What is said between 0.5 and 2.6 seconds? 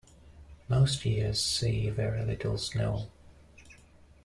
Most years see very little